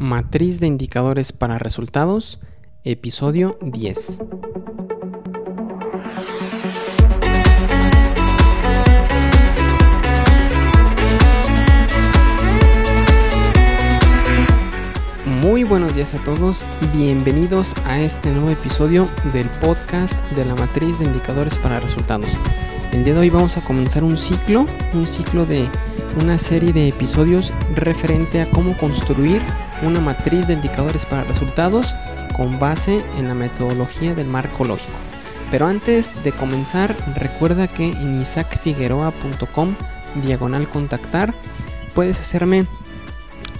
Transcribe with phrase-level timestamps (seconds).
[0.00, 2.40] Matriz de indicadores para resultados,
[2.84, 4.20] episodio 10.
[15.26, 16.64] Muy buenos días a todos,
[16.94, 22.38] bienvenidos a este nuevo episodio del podcast de la matriz de indicadores para resultados.
[22.92, 24.64] El día de hoy vamos a comenzar un ciclo,
[24.94, 25.68] un ciclo de
[26.22, 29.42] una serie de episodios referente a cómo construir
[29.82, 31.94] una matriz de indicadores para resultados
[32.36, 34.96] con base en la metodología del marco lógico.
[35.50, 39.74] Pero antes de comenzar, recuerda que en isaacfigueroa.com
[40.22, 41.34] diagonal contactar
[41.94, 42.66] puedes hacerme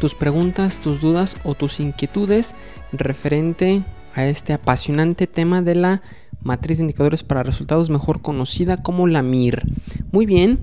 [0.00, 2.54] tus preguntas, tus dudas o tus inquietudes
[2.92, 3.82] referente
[4.14, 6.02] a este apasionante tema de la
[6.42, 9.62] matriz de indicadores para resultados mejor conocida como la MIR.
[10.10, 10.60] Muy bien,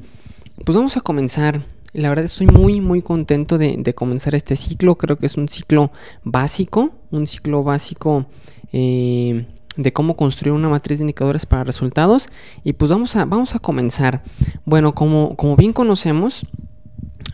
[0.65, 1.61] pues vamos a comenzar
[1.97, 4.95] la verdad estoy muy muy contento de, comenzar este ciclo.
[4.99, 5.91] Creo que es un ciclo
[6.23, 8.27] básico, un ciclo básico
[8.71, 12.29] eh, de cómo construir una matriz de indicadores para resultados.
[12.63, 14.23] Y pues vamos a, vamos a comenzar.
[14.63, 16.45] Bueno, como, como bien conocemos,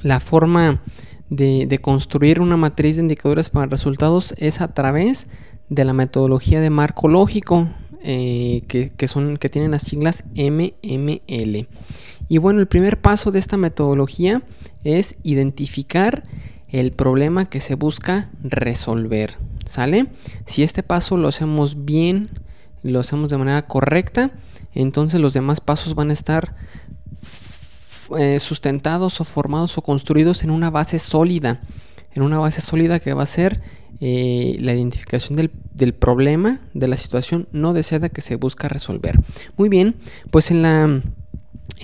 [0.02, 0.82] la forma
[1.30, 5.28] de, construir una matriz de indicadores para resultados es a través
[5.68, 7.68] de la metodología de marco lógico,
[8.02, 11.68] eh, que, que, son, que tienen las siglas MML.
[12.34, 14.42] Y bueno, el primer paso de esta metodología
[14.84, 16.24] es identificar
[16.68, 19.38] el problema que se busca resolver.
[19.66, 20.08] ¿Sale?
[20.48, 22.28] Si este paso lo hacemos bien,
[22.82, 24.32] lo hacemos de manera correcta,
[24.74, 26.56] entonces los demás pasos van a estar
[28.18, 31.62] eh, sustentados o formados o construidos en una base sólida.
[32.16, 33.62] En una base sólida que va a ser
[34.02, 39.20] eh, la identificación del, del, problema, de la situación no deseada que se busca resolver.
[39.56, 39.98] Muy bien,
[40.32, 41.04] pues en la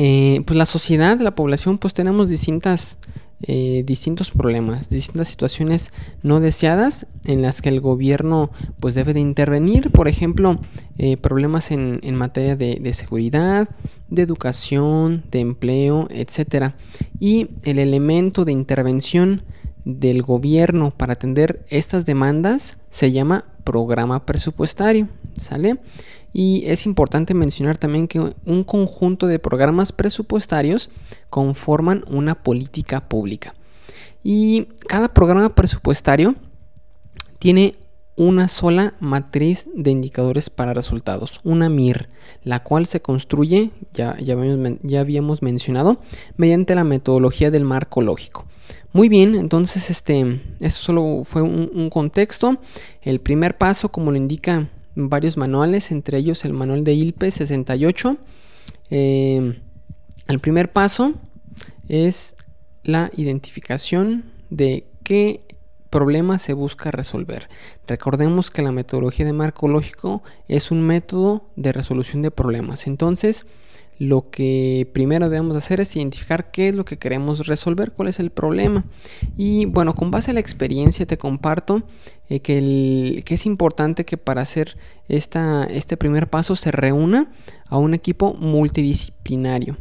[0.01, 2.99] eh, pues la sociedad, la población, pues tenemos distintas,
[3.41, 5.91] eh, distintos problemas, distintas situaciones
[6.23, 10.57] no deseadas en las que el gobierno pues debe de intervenir, por ejemplo,
[10.97, 13.67] eh, problemas en, materia de, seguridad,
[14.07, 16.77] de educación, de empleo, etcétera.
[17.19, 19.43] Y el elemento de intervención
[19.83, 25.77] del gobierno para atender estas demandas se llama programa presupuestario, ¿sale?
[26.33, 30.89] Y es importante mencionar también que un conjunto de programas presupuestarios
[31.29, 33.55] conforman una política pública.
[34.23, 36.35] Y cada programa presupuestario
[37.39, 37.75] tiene
[38.15, 42.09] una sola matriz de indicadores para resultados, una MIR,
[42.43, 44.33] la cual se construye, ya, ya,
[44.99, 46.01] habíamos, mencionado,
[46.35, 48.45] mediante la metodología del marco lógico.
[48.91, 52.57] Muy bien, entonces este, eso solo fue un contexto.
[53.01, 54.67] El primer paso, como lo indica
[55.07, 58.17] varios manuales, entre ellos el manual de ILPE 68.
[58.89, 59.61] Eh,
[60.27, 61.13] el primer paso
[61.87, 62.35] es
[62.83, 65.39] la identificación de qué
[65.89, 67.49] problema se busca resolver.
[67.87, 72.85] Recordemos que la metodología de marco lógico es un método de resolución de problemas.
[72.85, 73.45] Entonces,
[73.99, 78.19] lo que primero debemos hacer es identificar qué es lo que queremos resolver, cuál es
[78.21, 78.85] el problema.
[79.35, 81.83] Y bueno, con base a la experiencia te comparto
[82.29, 84.77] eh, que, es importante que para hacer
[85.09, 87.29] esta, este primer paso se reúna
[87.67, 89.77] a un equipo multidisciplinario.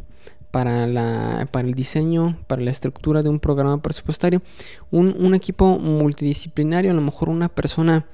[0.51, 4.41] Para, la, para el diseño, para la estructura de un programa presupuestario,
[4.89, 8.07] un, un equipo multidisciplinario, a lo mejor una persona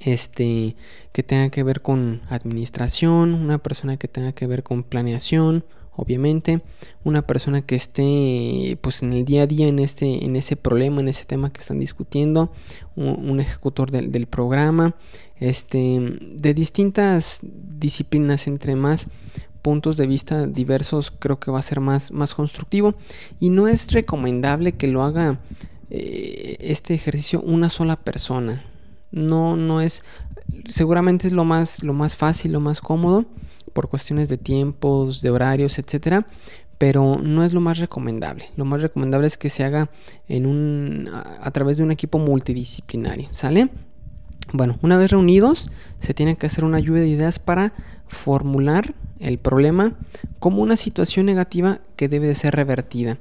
[0.00, 0.76] este,
[1.12, 5.64] que tenga que ver con administración, una persona que tenga que ver con planeación,
[5.96, 6.62] obviamente,
[7.04, 11.00] una persona que esté pues en el día a día en este, en ese problema,
[11.00, 12.52] en ese tema que están discutiendo,
[12.94, 14.94] un, ejecutor del, programa,
[15.38, 19.08] este, de distintas disciplinas, entre más
[19.62, 22.94] puntos de vista diversos, creo que va a ser más, más constructivo.
[23.40, 25.40] Y no es recomendable que lo haga
[25.90, 28.62] eh, este ejercicio una sola persona
[29.16, 30.04] no, no es,
[30.68, 33.24] seguramente es lo más, lo más fácil, lo más cómodo,
[33.72, 36.26] por cuestiones de tiempos, de horarios, etcétera,
[36.78, 38.46] pero no es lo más recomendable.
[38.56, 39.90] Lo más recomendable es que se haga
[40.28, 43.70] en un, a, través de un equipo multidisciplinario, ¿sale?
[44.52, 47.72] Bueno, una vez reunidos, se tiene que hacer una lluvia de ideas para
[48.06, 49.94] formular el problema
[50.38, 53.18] como una situación negativa que debe de ser revertida.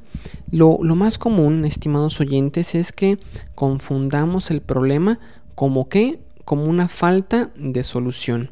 [0.51, 3.17] Lo, lo más común, estimados oyentes, es que
[3.55, 5.19] confundamos el problema
[5.55, 8.51] como que, como una falta de solución.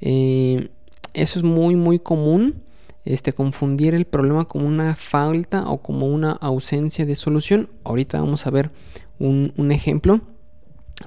[0.00, 0.68] Eh,
[1.14, 2.62] eso es muy, muy común.
[3.04, 7.70] Este, confundir el problema como una falta o como una ausencia de solución.
[7.84, 8.72] Ahorita vamos a ver
[9.18, 10.20] un, ejemplo.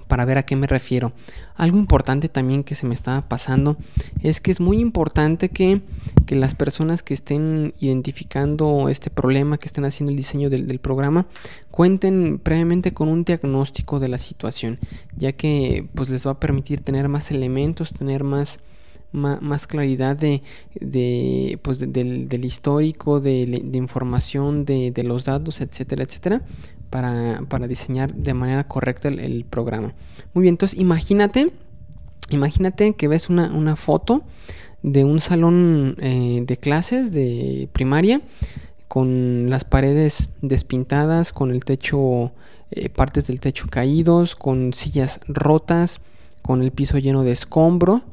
[0.08, 1.12] Para ver a qué me refiero.
[1.56, 3.78] Algo importante también que se me estaba pasando
[4.22, 5.82] es que es muy importante que,
[6.30, 11.26] las personas que estén identificando este problema, que estén haciendo el diseño del, del, programa,
[11.72, 14.78] cuenten previamente con un diagnóstico de la situación,
[15.18, 18.60] ya que pues les va a permitir tener más elementos, tener más
[19.12, 20.42] más, claridad de,
[20.80, 23.42] de pues del, histórico, de,
[23.74, 26.44] información, de, los datos, etcétera, etcétera,
[26.90, 29.94] para, diseñar de manera correcta el, programa.
[30.34, 31.52] Muy bien, entonces imagínate,
[32.30, 34.24] imagínate que ves una, foto
[34.82, 38.22] de un salón eh, de clases de primaria
[38.88, 42.32] con las paredes despintadas, con el techo,
[42.72, 46.02] eh, partes del techo caídos, con sillas rotas,
[46.42, 48.04] con el piso lleno de escombro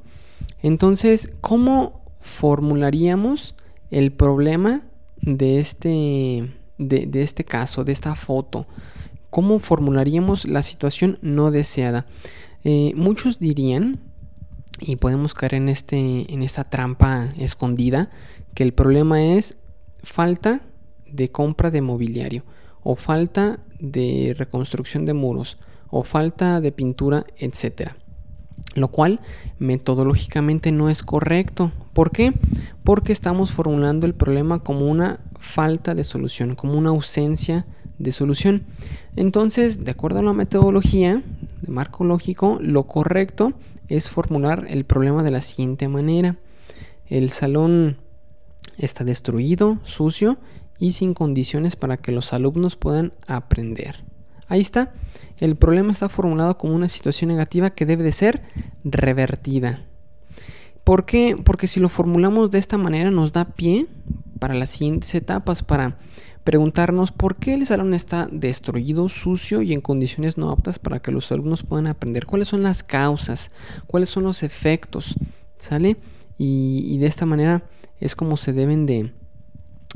[0.63, 3.55] entonces, ¿cómo formularíamos
[3.91, 4.83] el problema
[5.21, 8.67] de este, de, este caso, de esta foto?
[9.31, 12.07] ¿Cómo formularíamos la situación no deseada?
[12.65, 14.01] Eh, muchos dirían,
[14.81, 18.11] y podemos caer en, este, en esta trampa escondida,
[18.55, 19.57] que el problema es
[20.03, 20.63] falta
[21.11, 22.45] de compra de mobiliario,
[22.83, 25.59] o falta de reconstrucción de muros,
[25.89, 27.97] o falta de pintura, etcétera
[28.77, 29.21] lo cual
[29.59, 31.73] metodológicamente no es correcto.
[31.93, 32.33] ¿Por qué?
[32.85, 37.67] Porque estamos formulando el problema como una falta de solución, como una ausencia
[37.99, 38.65] de solución.
[39.15, 41.23] Entonces, de acuerdo a la metodología
[41.63, 43.55] de marco lógico, lo correcto
[43.89, 46.37] es formular el problema de la siguiente manera.
[47.07, 47.97] El salón
[48.77, 50.39] está destruido, sucio
[50.79, 54.05] y sin condiciones para que los alumnos puedan aprender.
[54.49, 54.93] Ahí está.
[55.39, 58.43] El problema está formulado como una situación negativa que debe de ser
[58.85, 59.85] revertida.
[60.85, 61.37] ¿Por qué?
[61.43, 63.87] Porque si lo formulamos de esta manera nos da pie
[64.39, 65.99] para las siguientes etapas, para
[66.45, 71.11] preguntarnos por qué el salón está destruido, sucio y en condiciones no aptas para que
[71.11, 72.27] los alumnos puedan aprender.
[72.27, 73.51] ¿Cuáles son las causas?
[73.87, 75.17] ¿Cuáles son los efectos?
[75.59, 75.97] ¿Sale?
[76.39, 77.65] Y, de esta manera
[77.99, 79.13] es como se deben de,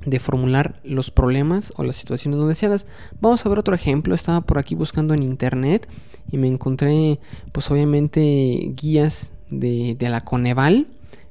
[0.07, 2.87] de formular los problemas o las situaciones no deseadas.
[3.21, 4.15] Vamos a ver otro ejemplo.
[4.15, 5.87] Estaba por aquí buscando en internet
[6.33, 7.21] y me encontré,
[7.53, 10.87] pues obviamente, guías de, la Coneval,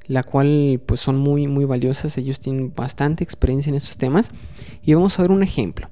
[0.10, 2.18] la cual pues son muy, muy valiosas.
[2.18, 4.32] Ellos tienen bastante experiencia en estos temas.
[4.84, 5.88] Y vamos a ver un ejemplo.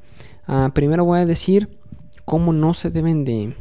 [0.47, 1.79] Ah, primero voy a decir
[2.25, 3.55] cómo no se deben de,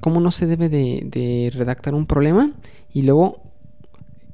[0.00, 2.52] cómo no se debe de, redactar un problema
[2.92, 3.42] y luego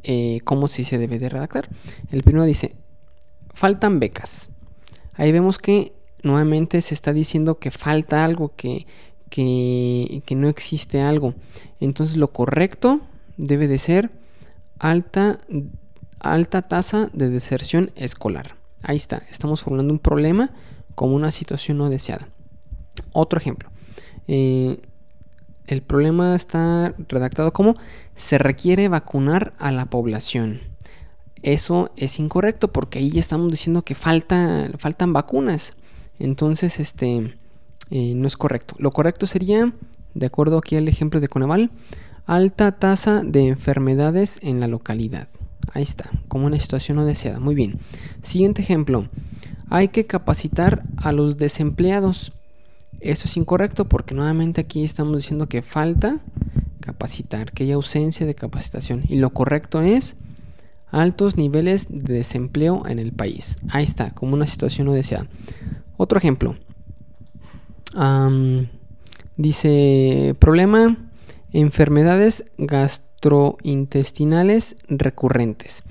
[0.05, 1.71] eh, cómo sí se debe de redactar.
[2.11, 2.77] El primero dice,
[3.55, 4.51] faltan becas.
[5.15, 8.87] Ahí vemos que nuevamente se está diciendo que falta algo, que,
[9.31, 11.33] que, no existe algo.
[11.81, 13.01] Entonces lo correcto
[13.39, 14.11] debe de ser
[14.83, 15.39] alta,
[16.19, 18.57] alta tasa de deserción escolar.
[18.83, 20.51] Ahí está, estamos formulando un problema
[20.95, 22.29] como una situación no deseada.
[23.15, 23.71] Otro ejemplo.
[24.27, 24.83] Eh,
[25.69, 27.77] el problema está redactado como
[28.15, 30.61] se requiere vacunar a la población.
[31.43, 35.75] Eso es incorrecto porque ahí ya estamos diciendo que falta, faltan vacunas.
[36.19, 37.37] Entonces, este
[37.91, 38.75] eh, no es correcto.
[38.79, 39.73] Lo correcto sería,
[40.15, 41.71] de acuerdo aquí al ejemplo de Coneval,
[42.27, 45.29] alta tasa de enfermedades en la localidad.
[45.73, 47.41] Ahí está, como una situación no deseada.
[47.41, 47.79] Muy bien.
[48.23, 49.07] Siguiente ejemplo.
[49.69, 52.33] Hay que capacitar a los desempleados.
[53.01, 56.21] Eso es incorrecto porque nuevamente aquí estamos diciendo que falta
[56.81, 59.05] capacitar, que hay ausencia de capacitación.
[59.09, 60.17] Y lo correcto es
[60.91, 63.59] altos niveles de desempleo en el país.
[63.71, 65.27] Ahí está, como una situación no deseada.
[65.97, 66.57] Otro ejemplo.
[69.37, 70.97] dice, problema,
[71.53, 75.83] enfermedades gastrointestinales recurrentes.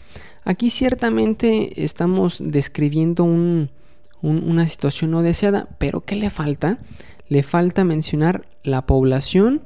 [0.44, 6.80] Aquí ciertamente estamos describiendo una situación no deseada, pero ¿qué le falta?
[7.28, 9.62] Le falta mencionar la población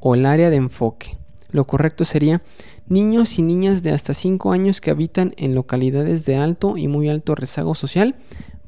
[0.00, 1.18] o el área de enfoque.
[1.50, 2.42] Lo correcto sería
[2.86, 7.08] niños y niñas de hasta 5 años que habitan en localidades de alto y muy
[7.08, 8.16] alto rezago social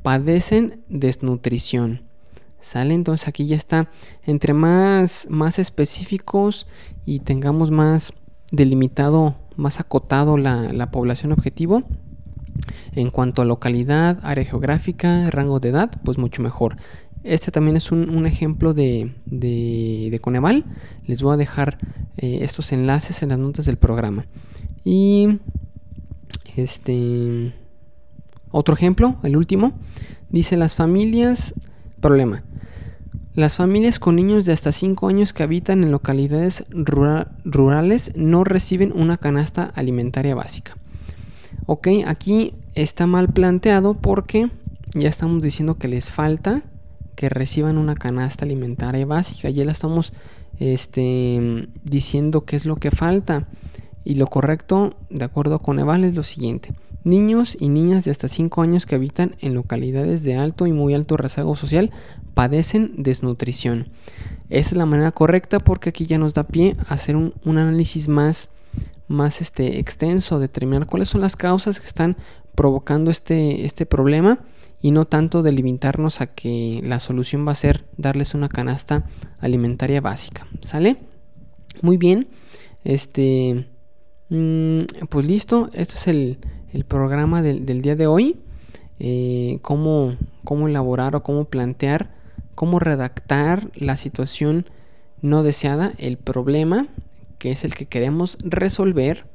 [0.02, 2.02] padecen desnutrición.
[2.62, 2.94] ¿Sale?
[2.94, 3.90] Entonces aquí ya está.
[4.24, 6.66] Entre más, más específicos
[7.04, 8.14] y tengamos más
[8.50, 11.82] delimitado, más acotado la, la población objetivo,
[12.94, 16.76] en cuanto a localidad, área geográfica, rango de edad, pues mucho mejor.
[17.24, 20.64] Este también es un, ejemplo de, de, Coneval.
[21.06, 21.78] Les voy a dejar
[22.16, 24.26] eh, estos enlaces en las notas del programa.
[24.84, 25.38] Y
[26.56, 27.54] este
[28.50, 29.72] otro ejemplo, el último,
[30.30, 31.54] dice las familias,
[32.02, 32.44] problema.
[33.34, 38.92] Las familias con niños de hasta 5 años que habitan en localidades rurales no reciben
[38.94, 40.76] una canasta alimentaria básica.
[41.64, 44.50] Ok, aquí está mal planteado porque
[44.92, 46.62] ya estamos diciendo que les falta
[47.14, 49.48] que reciban una canasta alimentaria básica.
[49.48, 50.12] Ya la estamos
[50.58, 53.48] este, diciendo qué es lo que falta.
[54.04, 56.74] Y lo correcto, de acuerdo con Eval, es lo siguiente.
[57.04, 60.94] Niños y niñas de hasta 5 años que habitan en localidades de alto y muy
[60.94, 61.90] alto rezago social
[62.34, 63.88] padecen desnutrición.
[64.50, 68.50] Es la manera correcta porque aquí ya nos da pie a hacer un, análisis más,
[69.08, 72.16] más este, extenso, determinar cuáles son las causas que están
[72.54, 74.40] provocando este, este problema
[74.80, 79.06] y no tanto delimitarnos a que la solución va a ser darles una canasta
[79.40, 80.46] alimentaria básica.
[80.60, 80.98] ¿Sale?
[81.80, 82.28] Muy bien.
[82.84, 83.71] Este.
[84.32, 85.68] Mm, pues listo.
[85.74, 86.38] Esto es el,
[86.88, 88.40] programa del, día de hoy.
[88.98, 92.10] Eh, cómo, cómo elaborar o cómo plantear,
[92.54, 94.64] cómo redactar la situación
[95.20, 96.88] no deseada, el problema
[97.38, 99.26] que es el que queremos resolver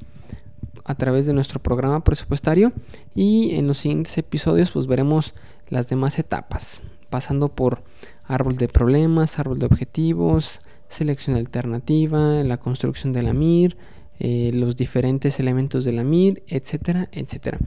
[0.85, 2.71] a través de nuestro programa presupuestario
[3.13, 5.35] y en los siguientes episodios pues veremos
[5.67, 7.83] las demás etapas, pasando por
[8.23, 13.77] árbol de problemas, árbol de objetivos, selección alternativa, la construcción de la MIR,
[14.19, 17.59] eh, los diferentes elementos de la MIR, etcétera, etcétera.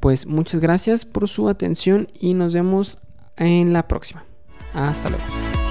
[0.00, 2.98] Pues muchas gracias por su atención y nos vemos
[3.36, 4.24] en la próxima.
[4.74, 5.61] Hasta luego.